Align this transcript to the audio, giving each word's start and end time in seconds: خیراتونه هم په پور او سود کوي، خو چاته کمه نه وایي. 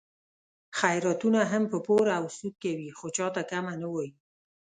خیراتونه 0.79 1.39
هم 1.51 1.63
په 1.71 1.77
پور 1.85 2.05
او 2.17 2.25
سود 2.37 2.53
کوي، 2.63 2.89
خو 2.97 3.05
چاته 3.17 3.41
کمه 3.51 3.73
نه 3.81 3.87
وایي. 3.93 4.13